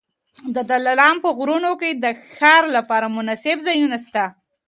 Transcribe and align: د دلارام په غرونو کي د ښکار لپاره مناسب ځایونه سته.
د 0.55 0.57
دلارام 0.71 1.15
په 1.23 1.29
غرونو 1.37 1.71
کي 1.81 1.89
د 1.93 2.05
ښکار 2.23 2.63
لپاره 2.77 3.07
مناسب 3.17 3.57
ځایونه 3.67 3.97
سته. 4.05 4.23